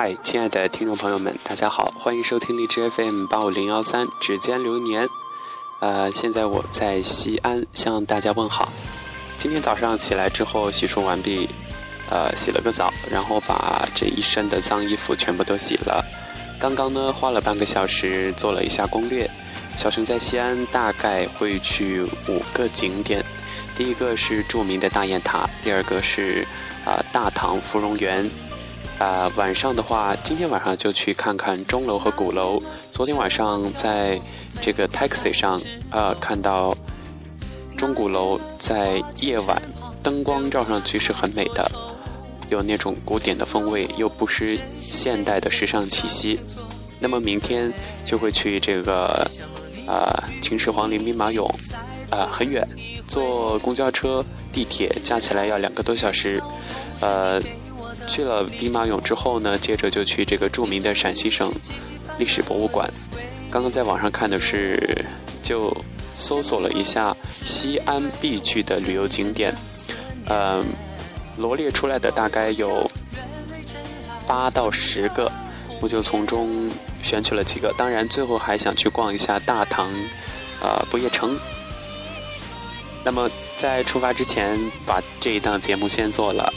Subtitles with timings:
[0.00, 5.08] 嗨，亲爱的听众朋友们，大家好，欢迎收听荔枝 FM 八五零幺三指尖流年。
[5.80, 8.68] 呃，现在我在西安向大家问好。
[9.36, 11.50] 今天早上起来之后洗漱完毕，
[12.08, 16.04] 呃，洗了个澡，然后把这一身的脏衣服全部都洗了。
[16.60, 19.28] 刚刚呢，花了半个小时做了一下攻略。
[19.76, 23.24] 小熊在西安大概会去五个景点，
[23.76, 26.46] 第一个是著名的大雁塔，第二个是
[26.84, 28.30] 啊大唐芙蓉园。
[28.98, 32.60] 啊，晚上的话，今天晚上就去看看钟楼和鼓楼。
[32.90, 34.20] 昨天晚上在
[34.60, 36.76] 这个 taxi 上，呃，看到
[37.76, 39.62] 钟鼓楼在夜晚
[40.02, 41.70] 灯光照上去是很美的，
[42.50, 46.40] 有那种古典的风味，又不失现代的时尚气息。
[46.98, 47.72] 那么明天
[48.04, 49.24] 就会去这个
[49.86, 51.46] 啊秦始皇陵兵马俑，
[52.10, 52.68] 啊很远，
[53.06, 56.42] 坐公交车、地铁加起来要两个多小时，
[57.00, 57.40] 呃。
[58.08, 61.52] 去了兵马俑之后呢，接着就去这个著名的陕西省
[62.18, 62.90] 历史博物馆。
[63.50, 65.04] 刚刚在网上看的是，
[65.42, 65.74] 就
[66.14, 69.54] 搜索了一下西安必去的旅游景点，
[70.28, 70.64] 嗯，
[71.36, 72.90] 罗列出来的大概有
[74.26, 75.30] 八到十个，
[75.80, 76.68] 我就从中
[77.02, 77.72] 选取了几个。
[77.78, 79.88] 当然，最后还想去逛一下大唐
[80.60, 81.38] 啊不夜城。
[83.04, 86.52] 那么在出发之前，把这一档节目先做了，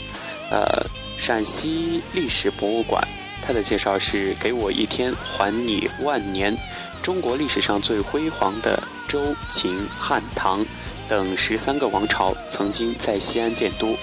[0.50, 0.84] 呃。
[1.22, 3.00] 陕西历史博物馆，
[3.40, 6.52] 它的介绍是：给我一天，还你万年。
[7.00, 10.66] 中国历史上最辉煌的周、秦、汉、唐
[11.06, 13.96] 等十三个王朝，曾经在西安建都。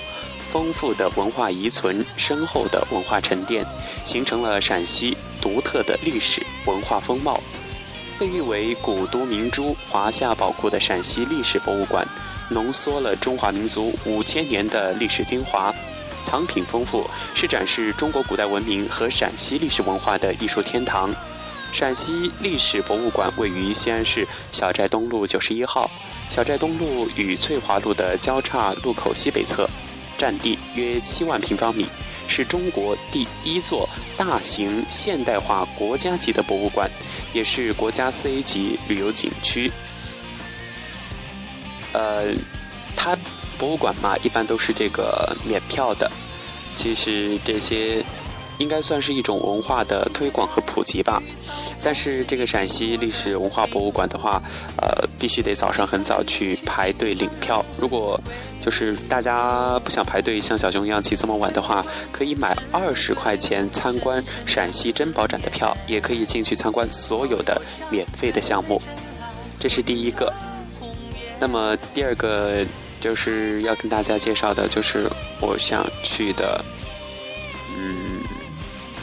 [0.47, 3.65] 丰富的文化遗存，深厚的文化沉淀，
[4.05, 7.43] 形成了陕西独特的历史文化风貌。
[8.17, 12.07] 被誉为古都明珠、华夏宝库的陕西历史博物馆，
[12.49, 15.75] 浓缩了中华民族五千年的历史精华。
[16.23, 21.13] 藏品丰富，是展示中国古代文明和陕西历史文化的艺术天堂。
[21.71, 25.89] 陕西历史博物馆位于西安市小寨东路九十一号，
[26.29, 29.69] 小寨东路与翠华路的交叉路口西北侧，
[30.17, 31.85] 占地约七万平方米，
[32.27, 33.87] 是中国第一座
[34.17, 36.89] 大型现代化国家级的博物馆，
[37.33, 39.71] 也是国家四 A 级旅游景区。
[41.93, 42.33] 呃，
[42.99, 43.17] 它。
[43.57, 46.09] 博物馆嘛，一般都是这个免票的。
[46.75, 48.01] 其实这些
[48.57, 51.21] 应该算是一种文化的推广和普及吧。
[51.83, 54.41] 但是这个陕西历史文化博物馆的话，
[54.77, 57.61] 呃，必须得早上很早去排队领票。
[57.77, 58.17] 如果
[58.61, 67.61] 就是大家不想排队，像小熊一样起这么晚的话，可以买二十块钱参观陕西珍宝展的票，也可以进去参观所有的
[67.91, 68.81] 免费的项目。
[69.59, 70.31] 这是第一个。
[71.41, 72.65] 那么第二个。
[72.99, 76.63] 就是要跟大家介绍的，就是我想去的，
[77.77, 78.21] 嗯，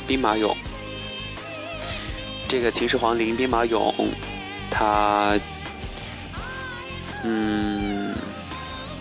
[0.06, 0.54] 兵马俑。
[2.48, 3.92] 这个秦始皇陵兵马俑，
[4.70, 5.36] 它，
[7.24, 8.14] 嗯，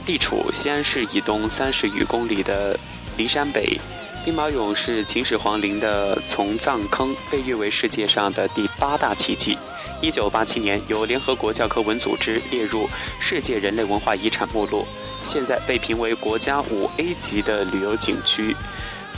[0.06, 2.80] 地处西安市以东三十余公里的
[3.18, 3.78] 骊山北。
[4.24, 9.56] 兵马俑是秦始皇陵的从葬坑，被誉为世界上的第八大奇迹。
[10.06, 12.88] 一九八七年，由联合国教科文组织列入
[13.20, 14.86] 世界人类文化遗产目录，
[15.24, 18.56] 现在被评为国家五 A 级的旅游景区。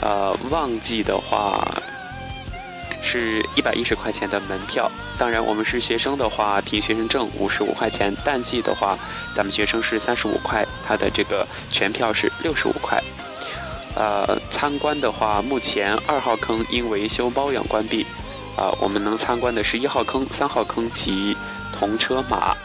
[0.00, 1.62] 呃，旺季的话
[3.02, 8.98] 是一百一十块钱的门票，当然我们是学生的话，凭学生证五十五块钱；淡季的话，
[9.34, 12.98] 咱们学生是三十五块，它的这个全票是六十五块。
[13.94, 18.06] 呃，参观的话，目前二号坑因维修保养关闭。
[18.58, 21.36] 啊，我们能参观的是一号坑、三号坑及
[21.72, 22.56] 铜车马。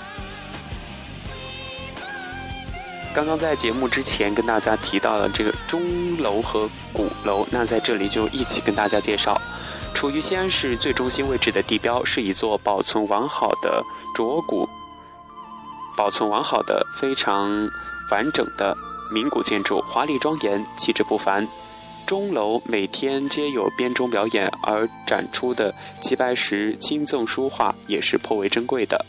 [3.14, 9.40] 刚刚在节目之前跟大家提到了这个钟楼和鼓楼，那在这里就一起跟大家介绍。
[9.94, 13.84] 处于西安市最中心位置的地标，是一座保存完好的
[14.16, 14.68] 卓古，
[15.96, 17.70] 保存完好的非常
[18.10, 18.76] 完整的
[19.12, 21.48] 名古建筑，华丽庄严，气质不凡。
[22.14, 29.04] 钟楼每天皆有编钟表演，而展出的齐白石亲赠书画也是颇为珍贵的。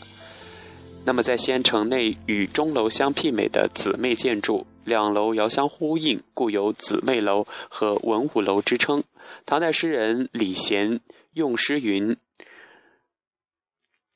[1.05, 9.03] 那么，在西安城内与钟楼相媲美的姊妹建筑，两楼遥相呼应，故有姊妹楼和文武楼之称。
[9.45, 10.99] 唐代诗人李贤
[11.33, 12.17] 用诗云：“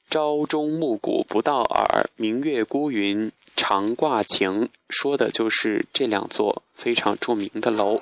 [0.10, 8.02] 朝钟暮鼓不到耳，明月孤云常挂情。”说的就是这两座非常著名的楼。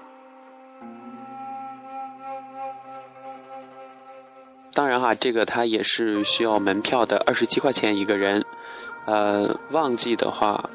[4.77, 8.45] 当然哈，这个它也是需要门票的，二十七块钱一个人。
[9.07, 10.69] 呃，旺季的话，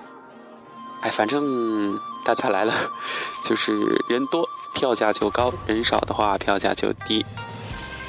[1.03, 2.75] 哎，反正大家来了，
[3.47, 3.73] 就是
[4.09, 4.45] 人多
[4.75, 7.25] 票价就高，人少的话票价就低。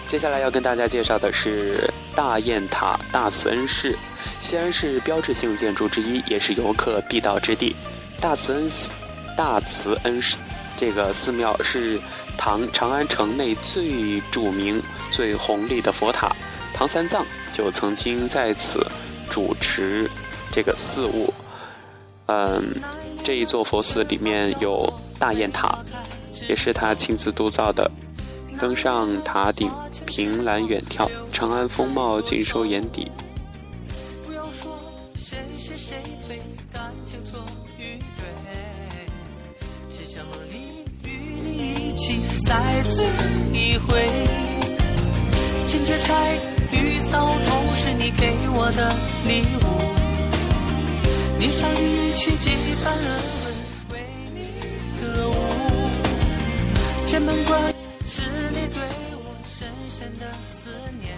[0.07, 3.95] 接下来要跟大家介绍的是大雁塔大慈恩寺，
[4.41, 7.75] 西安市标志性建筑之一，也是游客必到之地。
[8.19, 8.89] 大慈恩寺，
[9.37, 10.37] 大慈恩寺
[10.77, 11.99] 这个寺庙是
[12.37, 14.81] 唐长安城内最著名、
[15.11, 16.35] 最宏丽的佛塔，
[16.73, 18.79] 唐三藏就曾经在此
[19.29, 20.09] 主持
[20.51, 21.33] 这个寺务。
[22.25, 22.61] 嗯，
[23.23, 25.77] 这一座佛寺里面有大雁塔，
[26.49, 27.89] 也是他亲自督造的。
[28.59, 29.69] 登上塔顶，
[30.05, 33.11] 凭栏远眺，长安风貌尽收眼底。
[42.45, 43.05] 再醉
[43.53, 44.09] 一回，
[45.67, 46.35] 金雀钗
[46.71, 48.91] 玉搔头，是你给我的
[49.25, 49.63] 礼物。
[51.39, 52.49] 霓裳羽衣曲几
[52.83, 53.07] 番人
[53.91, 53.93] 为
[54.33, 54.37] 你
[54.99, 55.31] 歌舞，
[57.05, 57.73] 千门关
[58.07, 58.81] 是你对
[59.23, 61.17] 我深深的思念。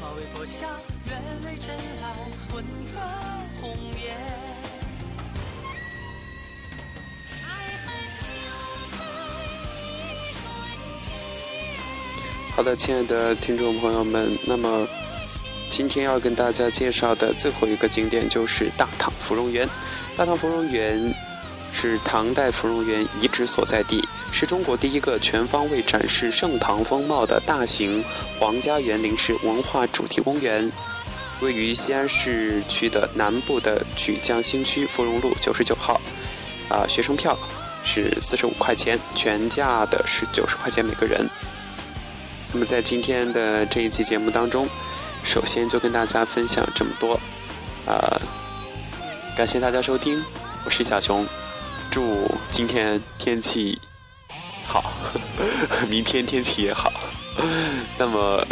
[0.00, 0.66] 马嵬坡下，
[1.06, 2.04] 愿为真爱
[2.52, 2.64] 魂
[2.94, 2.96] 断
[3.60, 4.59] 红颜。
[12.60, 14.86] 好的，亲爱的听众朋友们，那么。
[15.70, 19.66] 今天要跟大家介绍的最后一个景点就是大唐芙蓉园。
[20.14, 21.14] 大唐芙蓉园
[21.72, 28.04] 是唐代芙蓉园遗址所在地，是中国第一个全方位展示盛唐风貌的大型
[28.38, 30.70] 皇家园林式文化主题公园。
[31.40, 35.98] 位于西安市区的南部的曲江新区芙蓉路九十九号。
[36.68, 37.38] 啊，学生票
[37.82, 41.26] 是四十五块钱，全价的是九十块钱每个人。
[42.52, 44.66] 那么在今天的这一期节目当中。
[45.22, 47.20] 首先就跟大家分享这么多，
[47.84, 48.18] 呃，
[49.36, 50.24] 感谢大家收听，
[50.64, 51.26] 我是小熊，
[51.90, 53.78] 祝今天天气
[54.64, 54.94] 好，
[55.90, 56.90] 明天天气也好。
[57.98, 58.42] 那么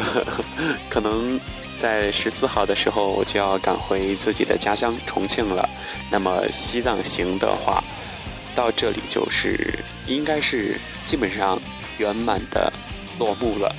[0.90, 1.40] 可能
[1.78, 5.66] 在十四号的时候我就要赶回自己的家乡重庆了。
[6.10, 7.82] 那么西藏行的话，
[8.54, 11.58] 到这里就是应该是基本上
[11.96, 12.70] 圆满的
[13.18, 13.74] 落幕了。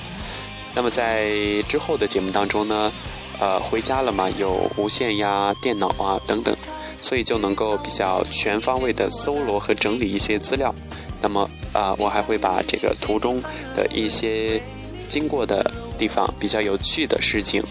[0.74, 1.32] 那么在
[1.68, 2.92] 之后的节目当中呢，
[3.40, 6.56] 呃，回家了嘛，有无线呀、电脑啊等等，
[7.00, 10.74] 所以就能够比较全方位的搜罗和整理一些资料。
[11.20, 13.42] 那么啊，我还会把这个途中
[13.74, 14.62] 的一些
[15.08, 17.62] 经过的地方、比较有趣的事情，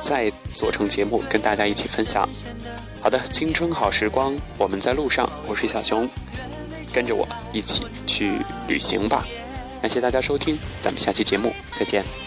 [0.00, 2.28] 再做成节目跟大家一起分享。
[3.02, 6.08] 好的，青春好时光，我们在路上，我是小熊，
[6.92, 8.32] 跟着我一起去
[8.66, 9.24] 旅行吧。
[9.80, 12.25] 感谢大家收听，咱们下期节目再见。